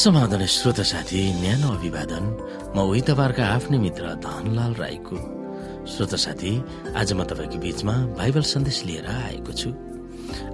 समाधान 0.00 0.44
श्रोता 0.48 0.82
साथी 0.82 1.20
न्यानो 1.40 1.68
अभिवादन। 1.76 2.24
म 2.72 2.76
उही 2.88 3.00
तपाईँहरूका 3.04 3.44
आफ्नै 3.44 3.78
मित्र 3.84 4.04
धनलाल 4.24 4.72
राईको। 4.80 5.16
श्रोता 5.92 6.16
साथी 6.16 6.52
आज 6.96 7.12
म 7.12 7.20
तपाईँको 7.28 7.58
बीचमा 7.60 7.94
बाइबल 8.16 8.44
सन्देश 8.48 8.78
लिएर 8.88 9.06
आएको 9.12 9.52
छु। 9.52 9.68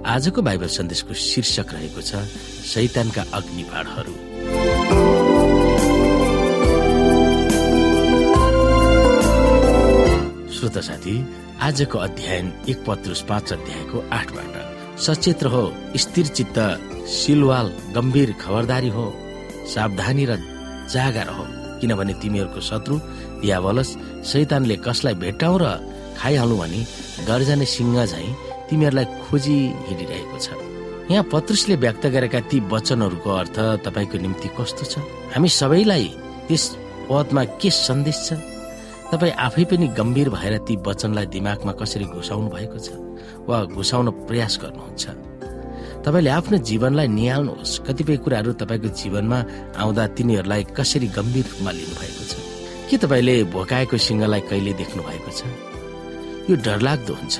आजको 0.03 0.41
बाइबल 0.43 0.67
सन्देशको 0.67 1.13
शीर्षक 1.15 1.67
रहेको 1.73 2.01
छ 2.03 2.27
शैतानका 2.71 3.23
अग्निबाणहरू 3.39 4.15
श्रोता 10.51 10.81
साथी 10.89 11.15
आजको 11.63 11.97
अध्ययन 11.99 12.45
एक 12.67 12.83
पत्रुस 12.83 13.21
पाँच 13.31 13.53
अध्यायको 13.53 13.97
आठबाट 14.11 14.99
सचेत 14.99 15.43
हो 15.55 15.63
स्थिर 16.03 16.27
चित्त 16.35 16.59
सिलवाल 17.15 17.67
गम्भीर 17.95 18.35
खबरदारी 18.41 18.91
हो। 18.97 19.07
सावधानी 19.73 20.25
र 20.29 20.31
जागा 20.93 21.23
रह। 21.29 21.39
किनभने 21.79 22.13
तिमीहरूको 22.21 22.61
शत्रु 22.69 22.95
यावलस 23.45 23.89
शैतानले 24.25 24.75
कसलाई 24.85 25.15
भेटाउ 25.23 25.55
र 25.61 25.65
खाइहालौँ 26.17 26.57
भनी 26.57 26.81
गर्जाने 27.27 27.65
सिंह 27.65 27.95
झै 28.05 28.25
तिमीहरूलाई 28.69 29.05
खोजी 29.23 29.57
हिँडिरहेको 29.87 30.37
छ। 30.39 30.47
यहाँ 31.11 31.23
पत्रुसले 31.31 31.75
व्यक्त 31.83 32.05
गरेका 32.15 32.39
ती 32.49 32.57
वचनहरूको 32.73 33.29
अर्थ 33.41 33.57
तपाईँको 33.85 34.17
निम्ति 34.17 34.49
कस्तो 34.57 34.83
छ? 34.91 34.93
हामी 35.35 35.49
सबैलाई 35.49 36.05
त्यस 36.47 36.63
पदमा 37.07 37.43
के 37.61 37.69
सन्देश 37.69 38.17
छ? 38.27 38.29
तपाईँ 39.11 39.37
आफै 39.39 39.63
पनि 39.71 39.87
गम्भीर 39.95 40.29
भएर 40.35 40.53
ती 40.67 40.75
वचनलाई 40.83 41.25
दिमागमा 41.31 41.73
कसरी 41.79 42.05
घुसाउनु 42.11 42.49
भएको 42.51 42.77
छ 42.85 42.89
वा 43.47 43.57
घुसाउन 43.71 44.07
प्रयास 44.27 44.53
गर्नुहुन्छ? 44.63 45.05
तपाईँले 46.07 46.31
आफ्नो 46.31 46.57
जीवनलाई 46.63 47.07
निहाल्नुहोस्। 47.19 47.83
कतिपय 47.83 48.17
कुराहरू 48.23 48.51
तपाईँको 48.63 48.89
जीवनमा 48.95 49.39
आउँदा 49.75 50.03
तिनीहरूलाई 50.15 50.63
कसरी 50.71 51.07
गम्भीर 51.11 51.45
रूपमा 51.51 51.71
लिनुभएको 51.75 52.23
छ? 52.23 52.33
के 52.87 52.95
तपाईँले 52.95 53.35
भोकाएको 53.51 53.97
सिंहलाई 53.99 54.41
कहिले 54.47 54.73
देख्नु 54.79 55.03
भएको 55.03 55.31
छ? 55.35 55.41
यो 56.47 56.55
डरलाग्दो 56.63 57.13
हुन्छ। 57.13 57.35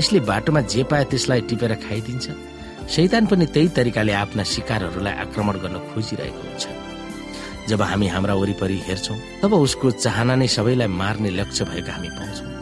यसले 0.00 0.20
बाटोमा 0.24 0.60
जे 0.72 0.82
पाए 0.88 1.04
त्यसलाई 1.12 1.40
टिपेर 1.44 1.72
खाइदिन्छ। 1.84 2.26
शैतान 2.88 3.26
पनि 3.28 3.46
त्यही 3.52 3.68
तरिकाले 3.76 4.12
आफ्ना 4.16 4.42
शिकारहरूलाई 4.48 5.14
आक्रमण 5.28 5.56
गर्न 5.60 5.76
खोजिरहेको 5.92 6.40
हुन्छ। 6.40 6.64
जब 7.68 7.82
हामी 7.82 8.06
हाम्रा 8.08 8.34
वरिपरि 8.34 8.80
हेर्छौँ 8.88 9.18
तब 9.44 9.52
उसको 9.60 9.90
चाहना 10.00 10.34
नै 10.40 10.48
सबैलाई 10.48 10.88
मार्ने 10.88 11.30
लक्ष्य 11.36 11.64
भएको 11.68 11.92
हामी 11.92 12.08
पाउँछौँ। 12.16 12.59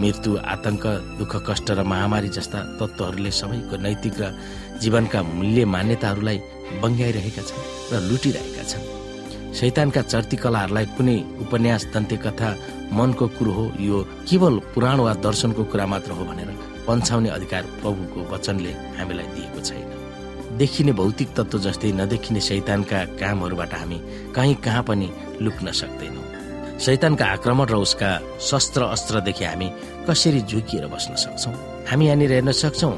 मृत्यु 0.00 0.30
आतंक 0.54 0.84
दुःख 1.18 1.32
कष्ट 1.48 1.70
र 1.70 1.82
महामारी 1.92 2.28
जस्ता 2.36 2.58
तत्त्वहरूले 2.78 3.30
सबैको 3.30 3.76
नैतिक 3.84 4.14
र 4.20 4.24
जीवनका 4.82 5.20
मूल्य 5.22 5.64
मान्यताहरूलाई 5.74 6.38
बङ्ग्याइरहेका 6.82 7.42
छन् 7.48 7.64
र 7.92 7.94
लुटिरहेका 8.08 8.64
छन्। 8.70 8.84
शैतानका 9.58 10.02
चर्ती 10.12 10.36
कलाहरूलाई 10.42 10.86
कुनै 10.96 11.16
उपन्यास 11.44 11.82
दन्ते 11.94 12.16
कथा 12.26 12.50
मनको 12.98 13.26
कुरो 13.38 13.52
हो 13.58 13.64
यो 13.80 13.98
केवल 14.28 14.54
पुराण 14.74 14.98
वा 15.06 15.12
दर्शनको 15.26 15.62
कुरा 15.70 15.86
मात्र 15.92 16.10
हो 16.18 16.24
भनेर 16.26 16.50
पन्छाउने 16.86 17.28
अधिकार 17.38 17.62
प्रभुको 17.80 18.20
वचनले 18.32 18.72
हामीलाई 18.98 19.28
दिएको 19.34 19.60
छैन। 19.68 19.88
देखिने 20.58 20.92
भौतिक 20.98 21.28
तत्व 21.36 21.58
जस्तै 21.66 21.92
नदेखिने 22.00 22.40
शैतानका 22.48 22.98
कामहरूबाट 23.20 23.72
हामी 23.74 23.98
कहीँ 24.34 24.54
कहाँ 24.64 24.82
पनि 24.88 25.08
लुक्न 25.44 25.66
सक्दैनौँ। 25.80 26.23
शैतानका 26.80 27.24
आक्रमण 27.24 27.66
र 27.70 27.74
उसका 27.74 28.10
शस्त्र 28.40 28.82
अस्त्रदेखि 28.94 29.44
हामी 29.44 29.68
कसरी 30.08 30.40
झुकिएर 30.42 30.86
बस्न 30.90 31.14
सक्छौँ? 31.14 31.54
हामी 31.90 32.06
यहाँनिर 32.06 32.32
हेर्न 32.32 32.52
सक्छौँ 32.52 32.94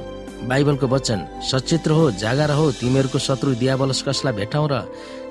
बाइबलको 0.49 0.87
वचन 0.87 1.21
सचेत 1.43 1.89
रहो 1.89 2.11
जागा 2.23 2.45
रहो 2.47 2.71
तिमीहरूको 2.81 3.19
शत्रु 3.19 3.55
दियावलस 3.61 4.03
कसलाई 4.09 4.33
भेटाउ 4.33 4.67
र 4.73 4.75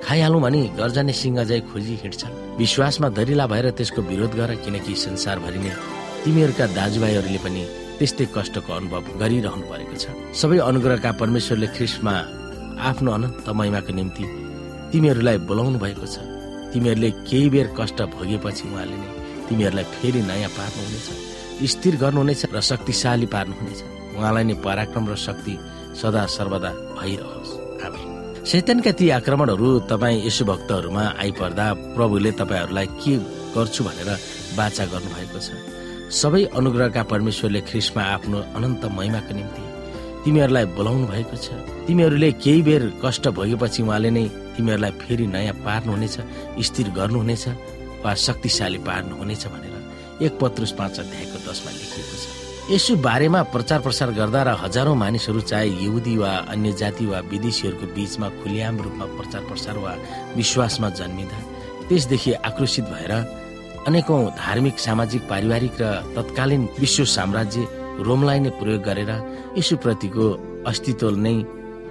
खाइहालौँ 0.05 0.41
भनी 0.41 0.61
गर्जने 0.77 1.13
सिंह 1.13 1.43
जय 1.43 1.59
खोजी 1.73 1.95
हिँड्छन्। 2.03 2.57
विश्वासमा 2.57 3.09
दरिला 3.17 3.45
भएर 3.47 3.69
त्यसको 3.77 4.01
विरोध 4.01 4.33
गर 4.35 4.55
किनकि 4.65 4.93
संसारभरि 4.93 5.59
नै 5.59 5.73
तिमीहरूका 6.25 6.65
दाजुभाइहरूले 6.77 7.39
पनि 7.45 7.63
त्यस्तै 7.97 8.25
कष्टको 8.35 8.71
अनुभव 8.73 9.03
गरिरहनु 9.21 9.65
परेको 9.71 9.95
छ। 9.97 10.05
सबै 10.37 10.57
अनुग्रहका 10.69 11.11
परमेश्वरले 11.21 11.67
ख्रिस्टमा 11.75 12.13
आफ्नो 12.89 13.09
अनन्त 13.17 13.49
महिमाको 13.49 13.91
निम्ति 13.93 14.25
तिमीहरूलाई 14.91 15.37
बोलाउनु 15.49 15.79
भएको 15.79 16.05
छ। 16.05 16.34
तिमीहरूले 16.75 17.09
केही 17.23 17.47
बेर 17.55 17.67
कष्ट 17.79 17.99
भोगेपछि 18.11 18.63
उहाँले 18.67 18.97
नै 18.99 19.09
तिमीहरूलाई 19.47 19.85
फेरि 19.95 20.21
नयाँ 20.27 20.51
पार्नुहुनेछ। 20.59 21.07
स्थिर 21.71 21.95
गर्नुहुनेछ 22.03 22.41
र 22.51 22.59
शक्तिशाली 22.71 23.27
पार्नुहुनेछ। 23.31 23.79
उहाँलाई 24.19 24.43
नै 24.43 24.55
पराक्रम 24.59 25.03
र 25.07 25.15
शक्ति 25.15 25.53
सदा 25.95 26.23
सर्वदा 26.35 26.71
भइरहोस्। 26.99 27.51
शैतानका 28.45 28.91
ती 28.93 29.05
आक्रमणहरू 29.09 29.67
तपाईँ 29.89 30.21
यसो 30.27 30.43
भक्तहरूमा 30.45 31.03
आइपर्दा 31.17 31.65
प्रभुले 31.97 32.31
तपाईँहरूलाई 32.37 32.87
के 33.01 33.13
गर्छु 33.55 33.81
भनेर 33.87 34.09
बाचा 34.53 34.85
गर्नुभएको 34.93 35.39
छ। 35.41 35.49
सबै 36.13 36.43
अनुग्रहका 36.53 37.03
परमेश्वरले 37.09 37.61
ख्रिस्टमा 37.65 38.03
आफ्नो 38.15 38.37
अनन्त 38.53 38.83
महिमाको 38.97 39.33
निम्ति 39.33 39.64
तिमीहरूलाई 40.25 40.65
बोलाउनु 40.73 41.05
भएको 41.07 41.37
छ। 41.37 41.53
तिमीहरूले 41.85 42.31
केही 42.43 42.61
बेर 42.67 42.83
कष्ट 43.03 43.27
भोगेपछि 43.37 43.81
उहाँले 43.85 44.09
नै 44.09 44.25
तिमीहरूलाई 44.57 44.91
फेरि 45.01 45.25
नयाँ 45.29 45.55
पार्नुहुनेछ 45.61 46.15
स्थिर 46.67 46.87
गर्नुहुनेछ 46.97 47.45
वा 48.03 48.11
शक्तिशाली 48.25 48.79
पार्नुहुनेछ 48.89 49.43
भनेर 49.53 49.73
एक 50.25 50.33
पत्रुस 50.41 50.71
पाँच 50.79 50.99
अध्यायको 50.99 51.37
दसमा 51.45 51.71
लेखिएको 51.77 52.15
छ। 52.17 52.25
यसो 52.73 52.95
बारेमा 53.05 53.41
प्रचार 53.53 53.79
प्रसार 53.85 54.09
गर्दा 54.17 54.41
र 54.43 54.49
हजारौं 54.65 54.95
मानिसहरू 54.97 55.41
चाहे 55.45 55.67
यहुदी 55.85 56.15
वा 56.17 56.31
अन्य 56.49 56.71
जाति 56.81 57.05
वा 57.05 57.19
विदेशीहरूको 57.29 57.85
बीचमा 57.93 58.27
खुल्याम 58.41 58.75
रूपमा 58.81 59.05
प्रचार 59.17 59.41
प्रसार 59.45 59.77
वा 59.77 59.93
विश्वासमा 60.33 60.89
जन्मिँदा 60.99 61.39
त्यसदेखि 61.87 62.31
आक्रोशित 62.49 62.85
भएर 62.89 63.13
अनेकौं 63.85 64.21
धार्मिक 64.41 64.75
सामाजिक 64.81 65.21
पारिवारिक 65.29 65.73
र 65.81 65.85
तत्कालीन 66.17 66.63
विश्व 66.81 67.03
साम्राज्य 67.15 67.84
रोमलाई 68.03 68.39
नै 68.43 68.51
प्रयोग 68.59 68.81
गरेर 68.87 69.11
यसुप्रतिको 69.57 70.25
अस्तित्व 70.69 71.15
नै 71.25 71.35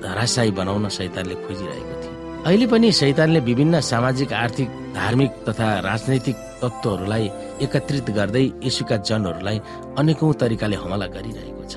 धराशायी 0.04 0.50
बनाउन 0.58 0.88
शैतानले 0.98 1.34
खोजिरहेको 1.44 1.94
थियो। 2.02 2.12
अहिले 2.44 2.66
पनि 2.72 2.88
शैतानले 2.92 3.40
विभिन्न 3.48 3.80
सामाजिक 3.80 4.32
आर्थिक 4.44 4.68
धार्मिक 4.94 5.32
तथा 5.48 5.68
राजनैतिक 5.88 6.36
तत्त्वहरूलाई 6.62 7.24
एकत्रित 7.64 8.06
गर्दै 8.18 8.44
यसुका 8.68 8.96
जनहरूलाई 9.08 9.58
अनेकौं 10.00 10.32
तरिकाले 10.40 10.76
हमला 10.76 11.06
गरिरहेको 11.16 11.64
छ। 11.70 11.74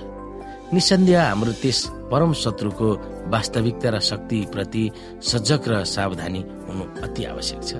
निसन्देह 0.76 1.22
हाम्रो 1.24 1.52
त्यस 1.64 1.80
परम 2.12 2.32
शत्रुको 2.44 2.88
वास्तविकता 3.32 3.90
र 3.96 4.00
शक्ति 4.10 4.40
प्रति 4.54 4.84
सजग 5.24 5.64
र 5.72 5.74
सावधानी 5.96 6.42
हुनु 6.68 6.84
अति 7.06 7.22
आवश्यक 7.32 7.62
छ। 7.64 7.72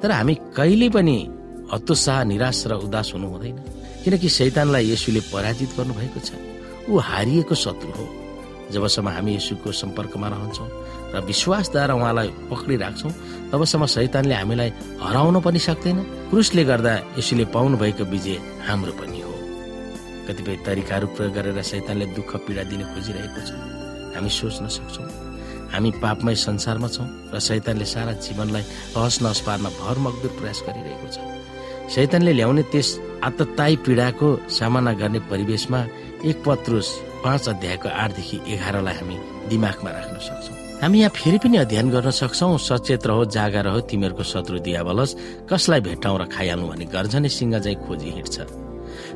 तर 0.00 0.10
हामी 0.12 0.34
कहिले 0.56 0.88
पनि 0.92 1.16
हतोत्साह 1.72 2.24
निराश 2.30 2.60
र 2.68 2.72
उदास 2.84 3.08
हुनु 3.14 3.28
हुँदैन। 3.32 3.56
किनकि 4.04 4.28
शैतानलाई 4.28 4.92
यसुले 4.92 5.20
पराजित 5.32 5.70
गर्नुभएको 5.76 6.20
छ। 6.20 6.30
ऊ 6.88 6.98
हारिएको 6.98 7.54
शत्रु 7.54 7.92
हो। 7.92 8.06
जबसम्म 8.72 9.08
हामी 9.08 9.34
यसुको 9.36 9.72
सम्पर्कमा 9.72 10.28
रहन्छौँ 10.28 10.68
र 11.14 11.20
विश्वासद्वारा 11.26 11.94
उहाँलाई 11.94 12.28
पक्रिराख्छौँ 12.50 13.12
तबसम्म 13.50 13.86
शैतानले 13.86 14.34
हामीलाई 14.34 14.70
हराउन 15.02 15.40
पनि 15.42 15.58
सक्दैन। 15.58 15.98
क्रुसले 16.30 16.62
गर्दा 16.64 16.92
यसुले 17.18 17.44
पाउनु 17.50 17.76
भएको 17.82 18.04
विजय 18.06 18.38
हाम्रो 18.68 18.92
पनि 18.94 19.20
हो। 19.20 19.34
कतिपय 20.28 20.56
तरिकाहरू 20.66 21.06
प्रयोग 21.18 21.34
गरेर 21.34 21.58
शैतानले 21.62 22.06
दुःख 22.14 22.30
पीडा 22.46 22.62
दिन 22.70 22.82
खोजिरहेको 22.94 23.40
छ। 23.42 23.50
हामी 24.14 24.30
सोच्न 24.30 24.66
सक्छौँ। 24.70 25.08
हामी 25.74 25.90
पापमय 26.02 26.34
संसारमा 26.46 26.88
छौँ 26.88 27.08
र 27.34 27.38
शैतानले 27.38 27.84
सारा 27.84 28.12
जीवनलाई 28.22 28.62
तहस 28.94 29.14
नहस 29.22 29.40
पार्न 29.46 29.66
भरमग्दुर 29.82 30.32
प्रयास 30.38 30.58
गरिरहेको 30.66 31.08
छ। 31.10 31.18
शैतानले 31.94 32.32
ल्याउने 32.32 32.62
त्यस 32.72 32.88
आतताई 33.26 33.76
पीडाको 33.84 34.28
सामना 34.48 34.92
गर्ने 35.00 35.18
परिवेशमा 35.30 35.80
एक 36.30 36.36
पत्रुस 36.46 36.88
पाँच 37.24 37.48
अध्यायको 37.48 37.88
आठदेखि 38.02 38.36
एघारलाई 38.54 38.94
हामी 38.94 39.16
दिमागमा 39.50 39.90
राख्न 39.90 40.16
सक्छौँ। 40.22 40.56
हामी 40.82 40.98
यहाँ 40.98 41.12
फेरि 41.18 41.38
पनि 41.42 41.56
अध्ययन 41.66 41.90
गर्न 41.90 42.10
सक्छौ 42.14 42.56
सचेत 42.68 43.06
रहो 43.10 43.24
जागा 43.34 43.60
रहो 43.66 43.80
तिमीहरूको 43.90 44.22
शत्रु 44.22 44.58
दियावलस 44.66 45.10
कसलाई 45.50 45.80
भेटाउँ 45.88 46.18
र 46.20 46.24
खाइहाल्नु 46.30 46.66
भने 46.70 46.84
गर्जने 46.94 47.28
सिंह 47.28 47.58
चाहिँ 47.58 47.78
खोजी 47.84 48.10
हिँड्छ। 48.16 48.36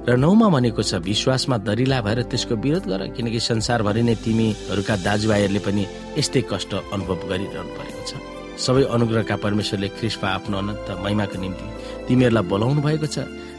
र 0.08 0.16
नौमा 0.18 0.48
भनेको 0.50 0.82
छ 0.82 1.00
विश्वासमा 1.00 1.56
दरिला 1.62 2.00
भएर 2.02 2.22
त्यसको 2.26 2.54
विरोध 2.58 2.84
गर 2.90 3.02
किनकि 3.16 3.40
संसारभरि 3.40 4.02
नै 4.02 4.14
तिमीहरूका 4.24 4.94
दाजुभाइहरूले 5.06 5.60
पनि 5.62 5.82
यस्तै 6.18 6.42
कष्ट 6.50 6.74
अनुभव 6.92 7.18
गरिरहनु 7.30 7.72
परेको 7.78 8.02
छ। 8.02 8.12
सबै 8.58 8.82
अनुग्रहका 8.94 9.36
परमेश्वरले 9.44 9.88
ख्रिस्पा 9.98 10.28
आफ्नो 10.28 10.58
अनन्त 10.58 10.88
महिमाको 11.04 11.36
निम्ति 11.40 11.66
तिमीहरूलाई 12.08 12.44
बोलाउनु 12.50 12.80
भएको 12.86 13.06
छ। 13.14 13.16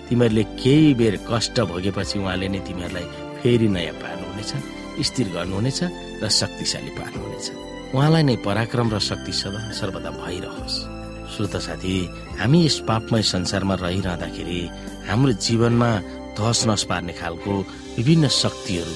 तिमीहरूले 0.10 0.44
केही 0.62 0.94
बेर 1.00 1.16
कष्ट 1.30 1.58
भोगेपछि 1.70 2.16
उहाँले 2.20 2.48
नै 2.54 2.60
तिमीहरूलाई 2.68 3.06
फेरि 3.42 3.68
नयाँ 3.76 3.96
पार्नुहुनेछ 4.02 4.52
स्थिर 5.08 5.28
गर्नुहुनेछ 5.36 5.80
र 6.22 6.26
शक्तिशाली 6.30 6.92
पार्नुहुनेछ। 7.00 7.48
उहाँलाई 7.96 8.24
नै 8.24 8.36
पराक्रम 8.46 8.88
र 8.94 9.00
शक्ति 9.10 9.32
सदा 9.42 9.62
सर्वदा 9.80 10.12
भइरहोस्। 10.22 10.78
श्रोत 11.34 11.56
साथी 11.68 11.96
हामी 12.40 12.60
यस 12.66 12.78
पापमय 12.88 13.22
संसारमा 13.34 13.76
रहिरहँदाखेरि 13.82 14.62
हाम्रो 15.10 15.32
जीवनमा 15.46 15.90
धस 16.38 16.60
नस 16.68 16.84
पार्ने 16.90 17.14
खालको 17.20 17.54
विभिन्न 17.98 18.28
शक्तिहरू 18.28 18.94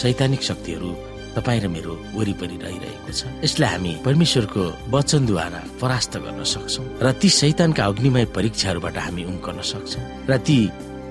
सैद्धान्तिक 0.00 0.42
शक्तिहरू 0.42 0.90
तपाईँ 1.36 1.60
र 1.60 1.68
मेरो 1.68 1.92
वरिपरि 2.16 2.56
रहिरहेको 2.64 3.12
छ। 3.12 3.28
यसलाई 3.44 3.70
हामी 3.70 3.92
परमेश्वरको 4.06 4.62
वचनद्वारा 4.88 5.60
परास्त 5.80 6.12
गर्न 6.24 6.40
सक्छौँ 6.42 6.86
र 7.04 7.06
ती 7.20 7.28
शैतानका 7.28 7.82
अग्निमय 7.84 8.24
परीक्षाहरूबाट 8.36 8.96
हामी 8.96 9.22
उम्कन 9.30 9.60
सक्छौँ 9.72 10.04
र 10.30 10.32
ती 10.40 10.58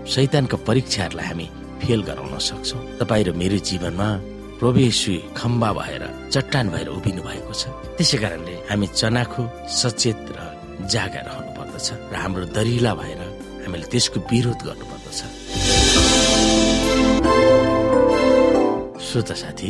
शैतानका 0.09 0.57
परीक्षाहरूलाई 0.65 1.27
हामी 1.29 1.47
फेल 1.81 2.01
गराउन 2.09 2.35
सक्छौँ। 2.41 2.81
तपाईँ 2.99 3.25
र 3.27 3.29
मेरो 3.37 3.57
जीवनमा 3.69 4.09
प्रवेशी 4.59 5.15
खम्बा 5.37 5.69
भएर 5.77 6.03
चट्टान 6.33 6.65
भएर 6.73 6.87
उभिनु 6.97 7.21
भएको 7.21 7.53
छ। 7.53 7.63
त्यसै 7.97 8.17
कारणले 8.23 8.55
हामी 8.71 8.87
चनाखो 8.97 9.43
सचेत 9.69 10.21
र 10.33 10.39
जागा 10.89 11.21
रहनु 11.27 11.51
पर्दछ 11.57 11.87
र 12.11 12.15
हाम्रो 12.17 12.45
दरिला 12.55 12.93
भएर 12.97 13.21
हामीले 13.61 13.85
त्यसको 13.91 14.17
विरोध 14.31 14.59
गर्नुपर्दछ। 14.67 15.19
श्रोता 19.05 19.35
साथी 19.43 19.69